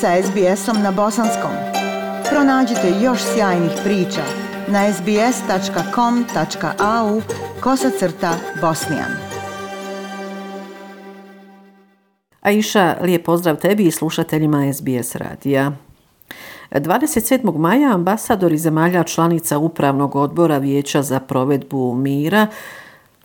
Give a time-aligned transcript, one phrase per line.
[0.00, 1.50] sa SBS-om na bosanskom.
[2.30, 4.22] Pronađite još sjajnih priča
[4.68, 6.40] na sbs.com.au
[7.60, 9.10] kosacrta bosnijan.
[12.40, 15.72] Aisha, lijep pozdrav tebi i slušateljima SBS radija.
[16.70, 17.58] 27.
[17.58, 22.46] maja ambasadori zemalja članica Upravnog odbora Vijeća za provedbu mira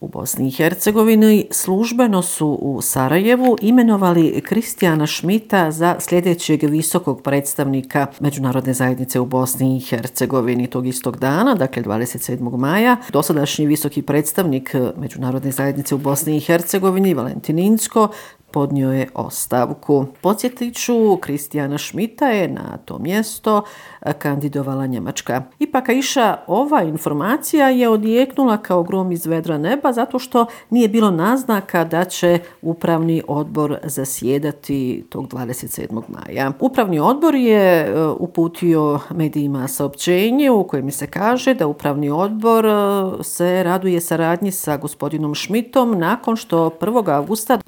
[0.00, 8.06] u Bosni i Hercegovini službeno su u Sarajevu imenovali Kristijana Šmita za sljedećeg visokog predstavnika
[8.20, 12.56] Međunarodne zajednice u Bosni i Hercegovini tog istog dana, dakle 27.
[12.56, 12.96] maja.
[13.12, 18.08] Dosadašnji visoki predstavnik Međunarodne zajednice u Bosni i Hercegovini, Valentin Insko,
[18.56, 20.06] podnio je ostavku.
[20.20, 23.62] Podsjetiću, Kristijana Šmita je na to mjesto
[24.00, 25.42] e, kandidovala Njemačka.
[25.58, 31.10] Ipak, iša, ova informacija je odjeknula kao grom iz vedra neba zato što nije bilo
[31.10, 36.02] naznaka da će upravni odbor zasjedati tog 27.
[36.08, 36.52] maja.
[36.60, 42.70] Upravni odbor je e, uputio medijima saopćenje u kojem se kaže da upravni odbor e,
[43.22, 47.16] se raduje saradnji sa gospodinom Šmitom nakon što 1.
[47.16, 47.58] augusta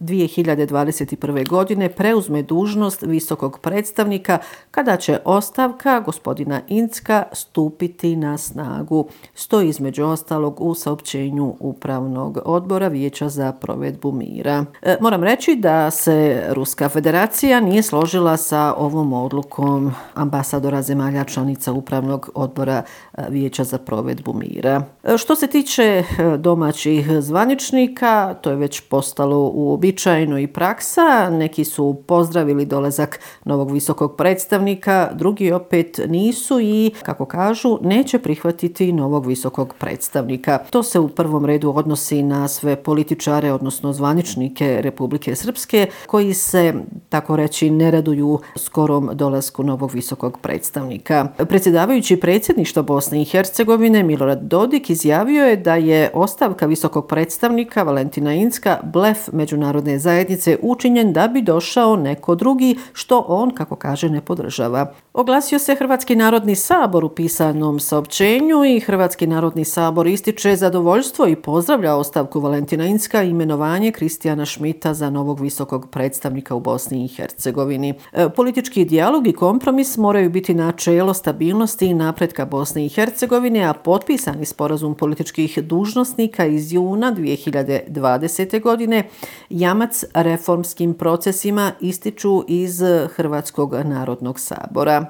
[0.84, 1.48] 2021.
[1.48, 4.38] godine preuzme dužnost visokog predstavnika
[4.70, 9.06] kada će ostavka gospodina Incka stupiti na snagu.
[9.34, 14.64] Stoji između ostalog u saopćenju Upravnog odbora Vijeća za provedbu mira.
[14.82, 21.72] E, moram reći da se Ruska federacija nije složila sa ovom odlukom ambasadora zemalja članica
[21.72, 22.82] Upravnog odbora
[23.14, 24.82] e, Vijeća za provedbu mira.
[25.04, 26.04] E, što se tiče e,
[26.36, 31.30] domaćih zvaničnika, to je već postalo uobičajeno i praksa.
[31.30, 38.92] Neki su pozdravili dolazak novog visokog predstavnika, drugi opet nisu i, kako kažu, neće prihvatiti
[38.92, 40.58] novog visokog predstavnika.
[40.70, 46.74] To se u prvom redu odnosi na sve političare, odnosno zvaničnike Republike Srpske, koji se,
[47.08, 51.28] tako reći, ne raduju skorom dolasku novog visokog predstavnika.
[51.48, 58.34] Predsjedavajući predsjedništva Bosne i Hercegovine, Milorad Dodik, izjavio je da je ostavka visokog predstavnika Valentina
[58.34, 64.20] Inska blef međunarodne zajednice učinjen da bi došao neko drugi, što on, kako kaže, ne
[64.20, 64.92] podržava.
[65.18, 71.36] Oglasio se Hrvatski narodni sabor u pisanom saopćenju i Hrvatski narodni sabor ističe zadovoljstvo i
[71.36, 77.08] pozdravlja ostavku Valentina Inska i imenovanje Kristijana Šmita za novog visokog predstavnika u Bosni i
[77.08, 77.94] Hercegovini.
[78.12, 83.72] E, politički dijalog i kompromis moraju biti načelo stabilnosti i napretka Bosne i Hercegovine, a
[83.72, 88.62] potpisani sporazum političkih dužnostnika iz juna 2020.
[88.62, 89.08] godine
[89.50, 92.82] jamac reformskim procesima ističu iz
[93.16, 95.07] Hrvatskog narodnog sabora.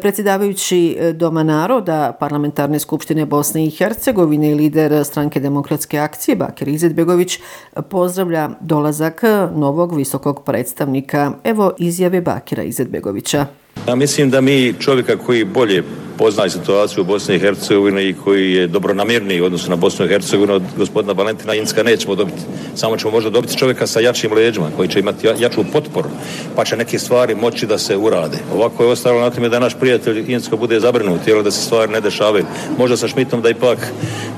[0.00, 6.68] Predsjedavajući e, Doma naroda Parlamentarne skupštine Bosne i Hercegovine i lider stranke demokratske akcije Bakir
[6.68, 7.40] Izetbegović e,
[7.82, 11.32] pozdravlja dolazak e, novog visokog predstavnika.
[11.44, 13.46] Evo izjave Bakira Izetbegovića.
[13.88, 15.82] Ja mislim da mi čovjeka koji bolje
[16.18, 20.08] poznaje situaciju u Bosni i Hercegovini i koji je dobronamjerniji u odnosu na Bosnu i
[20.08, 22.42] Hercegovinu od gospodina Valentina Inska nećemo dobiti.
[22.74, 26.08] Samo ćemo možda dobiti čovjeka sa jačim leđima koji će imati jaču potporu
[26.56, 28.38] pa će neke stvari moći da se urade.
[28.54, 31.92] Ovako je ostalo na tome da naš prijatelj Insko bude zabrnut jel da se stvari
[31.92, 32.44] ne dešavaju.
[32.78, 33.78] Možda sa Šmitom da ipak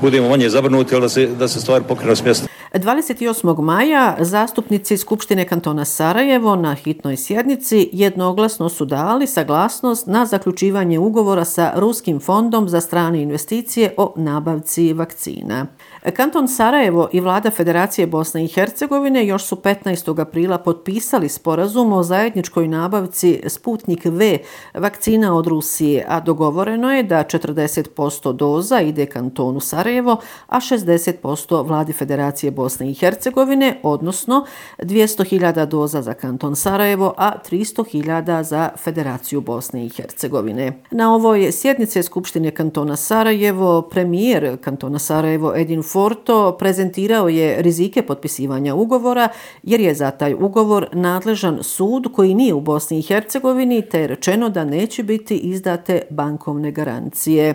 [0.01, 2.48] budemo manje zabrnuti jel da se, da se stvari pokrenu s mjesta.
[2.73, 3.61] 28.
[3.61, 11.45] maja zastupnici Skupštine kantona Sarajevo na hitnoj sjednici jednoglasno su dali saglasnost na zaključivanje ugovora
[11.45, 15.65] sa Ruskim fondom za strane investicije o nabavci vakcina.
[16.13, 20.21] Kanton Sarajevo i vlada Federacije Bosne i Hercegovine još su 15.
[20.21, 24.37] aprila potpisali sporazum o zajedničkoj nabavci Sputnik V
[24.73, 31.93] vakcina od Rusije, a dogovoreno je da 40% doza ide kantonu Sarajevo, a 60% vladi
[31.93, 34.45] Federacije Bosne i Hercegovine, odnosno
[34.77, 40.73] 200.000 doza za kanton Sarajevo, a 300.000 za Federaciju Bosne i Hercegovine.
[40.91, 48.75] Na ovoj sjednice Skupštine kantona Sarajevo, premijer kantona Sarajevo Edin Forto prezentirao je rizike potpisivanja
[48.75, 49.29] ugovora
[49.63, 54.07] jer je za taj ugovor nadležan sud koji nije u Bosni i Hercegovini te je
[54.07, 57.53] rečeno da neće biti izdate bankovne garancije.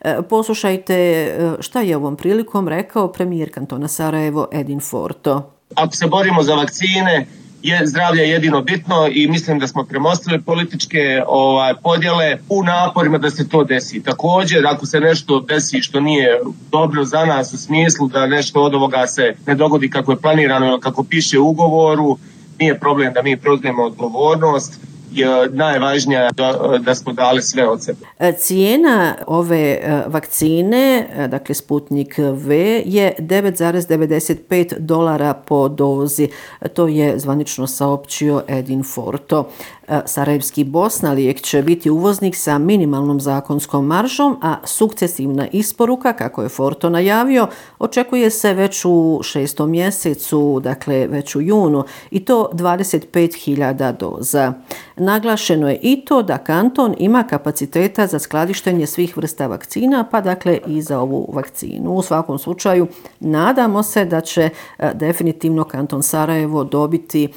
[0.00, 5.52] E, poslušajte e, šta je ovom prilikom rekao premijer kantona Sarajevo Edin Forto.
[5.74, 7.26] Ako se borimo za vakcine,
[7.62, 13.30] je zdravlje jedino bitno i mislim da smo premostili političke ovaj, podjele u naporima da
[13.30, 14.02] se to desi.
[14.02, 16.40] Također, ako se nešto desi što nije
[16.70, 20.66] dobro za nas u smislu da nešto od ovoga se ne dogodi kako je planirano
[20.66, 22.18] ili kako piše u ugovoru,
[22.58, 24.80] nije problem da mi preuzmemo odgovornost
[25.12, 28.06] je najvažnija da, da smo dali sve od sebe.
[28.18, 36.28] E, cijena ove e, vakcine, e, dakle Sputnik V, je 9,95 dolara po dozi.
[36.74, 39.48] To je zvanično saopćio Edin Forto.
[39.88, 46.42] E, Sarajevski Bosna lijek će biti uvoznik sa minimalnom zakonskom maržom, a sukcesivna isporuka, kako
[46.42, 47.46] je Forto najavio,
[47.78, 54.52] očekuje se već u šestom mjesecu, dakle već u junu, i to 25.000 doza.
[54.96, 60.58] Naglašeno je i to da kanton ima kapaciteta za skladištenje svih vrsta vakcina, pa dakle
[60.66, 61.94] i za ovu vakcinu.
[61.94, 62.86] U svakom slučaju,
[63.20, 67.28] nadamo se da će e, definitivno kanton Sarajevo dobiti e,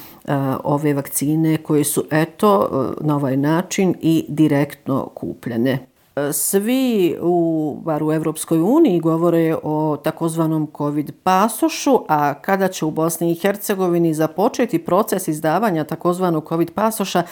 [0.64, 2.68] ove vakcine koje su eto to
[3.00, 5.86] e, na ovaj način i direktno kupljene.
[6.16, 12.84] E, svi u, bar u Evropskoj uniji govore o takozvanom COVID pasošu, a kada će
[12.84, 17.22] u Bosni i Hercegovini započeti proces izdavanja takozvanog COVID pasoša,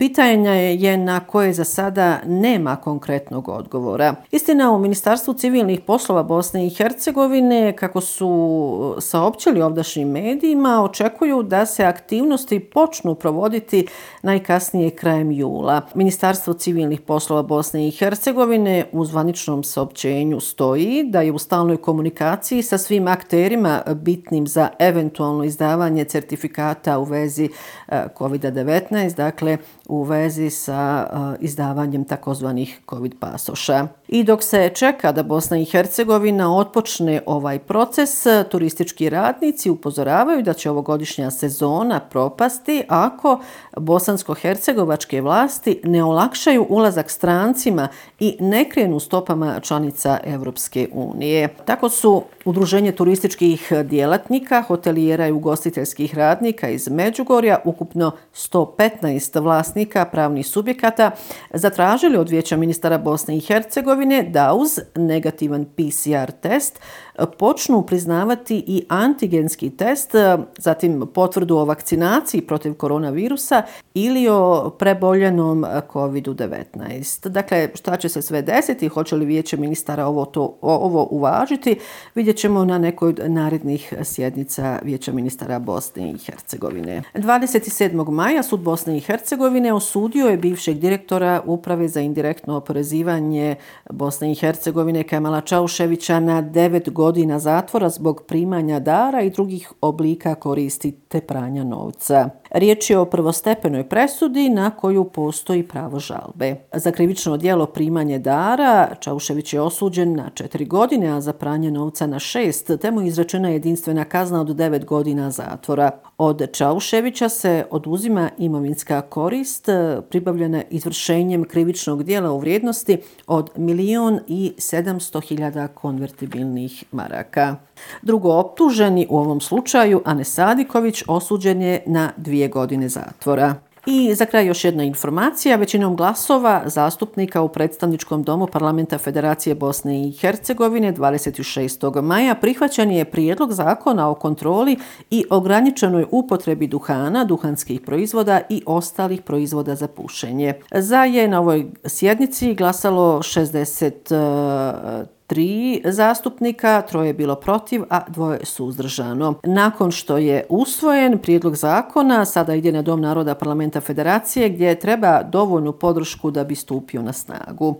[0.00, 4.14] Pitanja je na koje za sada nema konkretnog odgovora.
[4.30, 11.66] Istina, u Ministarstvu civilnih poslova Bosne i Hercegovine, kako su saopćili ovdašnjim medijima, očekuju da
[11.66, 13.86] se aktivnosti počnu provoditi
[14.22, 15.82] najkasnije krajem jula.
[15.94, 22.62] Ministarstvo civilnih poslova Bosne i Hercegovine u zvaničnom saopćenju stoji da je u stalnoj komunikaciji
[22.62, 27.48] sa svim akterima bitnim za eventualno izdavanje certifikata u vezi
[27.88, 29.58] eh, COVID-19, dakle
[29.90, 33.86] u vezi sa eh, izdavanjem takozvanih COVID pasoša.
[34.12, 40.52] I dok se čeka da Bosna i Hercegovina otpočne ovaj proces, turistički radnici upozoravaju da
[40.52, 43.40] će ovogodišnja sezona propasti ako
[43.76, 47.88] bosansko-hercegovačke vlasti ne olakšaju ulazak strancima
[48.20, 51.48] i ne krenu stopama članica Evropske unije.
[51.64, 60.46] Tako su Udruženje turističkih djelatnika, hotelijera i ugostiteljskih radnika iz Međugorja, ukupno 115 vlasnika pravnih
[60.46, 61.10] subjekata,
[61.54, 63.99] zatražili od vijeća ministara Bosne i Hercegovine
[64.30, 66.80] da uz negativan PCR test
[67.18, 73.62] e, počnu priznavati i antigenski test, e, zatim potvrdu o vakcinaciji protiv koronavirusa
[73.94, 77.28] ili o preboljenom e, COVID-19.
[77.28, 81.78] Dakle, šta će se sve desiti, hoće li vijeće ministara ovo, to, ovo uvažiti,
[82.14, 87.02] vidjet ćemo na nekoj narednih sjednica vijeća ministara Bosne i Hercegovine.
[87.14, 88.10] 27.
[88.10, 93.56] maja sud Bosne i Hercegovine osudio je bivšeg direktora Uprave za indirektno oporezivanje
[93.92, 100.34] Bosne i Hercegovine Kamala Čauševića na 9 godina zatvora zbog primanja dara i drugih oblika
[100.34, 102.28] koristi te pranja novca.
[102.50, 106.56] Riječ je o prvostepenoj presudi na koju postoji pravo žalbe.
[106.74, 112.06] Za krivično dijelo primanje dara Čaušević je osuđen na 4 godine, a za pranje novca
[112.06, 115.90] na 6, te mu izrečena jedinstvena kazna od 9 godina zatvora.
[116.22, 124.20] Od Čauševića se oduzima imovinska korist e, pribavljena izvršenjem krivičnog dijela u vrijednosti od milion
[124.28, 127.56] i sedamsto hiljada konvertibilnih maraka.
[128.02, 133.54] Drugo optuženi u ovom slučaju, Ane Sadiković, osuđen je na dvije godine zatvora.
[133.86, 135.56] I za kraj još jedna informacija.
[135.56, 142.02] Većinom glasova zastupnika u predstavničkom domu Parlamenta Federacije Bosne i Hercegovine 26.
[142.02, 144.76] maja prihvaćan je prijedlog zakona o kontroli
[145.10, 150.54] i ograničenoj upotrebi duhana, duhanskih proizvoda i ostalih proizvoda za pušenje.
[150.74, 158.44] Za je na ovoj sjednici glasalo 60 tri zastupnika, troje je bilo protiv, a dvoje
[158.44, 159.34] su uzdržano.
[159.44, 165.22] Nakon što je usvojen prijedlog zakona, sada ide na Dom naroda parlamenta federacije gdje treba
[165.22, 167.74] dovoljnu podršku da bi stupio na snagu.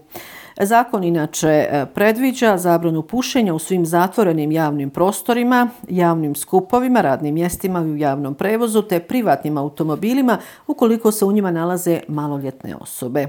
[0.61, 7.81] Zakon inače e, predviđa zabranu pušenja u svim zatvorenim javnim prostorima, javnim skupovima, radnim mjestima
[7.81, 13.27] i u javnom prevozu te privatnim automobilima ukoliko se u njima nalaze maloljetne osobe.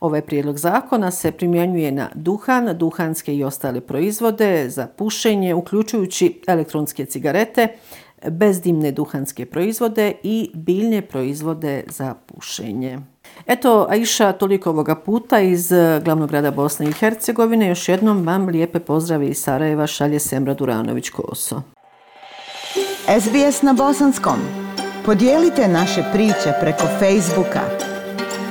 [0.00, 7.04] Ovaj prijedlog zakona se primjenjuje na duhan, duhanske i ostale proizvode za pušenje, uključujući elektronske
[7.04, 7.68] cigarete,
[8.28, 12.98] bezdimne duhanske proizvode i biljne proizvode za pušenje.
[13.46, 17.68] Eto, Aisha, toliko ovoga puta iz e, glavnog grada Bosne i Hercegovine.
[17.68, 21.60] Još jednom vam lijepe pozdrave iz Sarajeva šalje Semra Duranović-Koso.
[23.20, 24.38] SBS na bosanskom.
[25.04, 27.89] Podijelite naše priče preko Facebooka.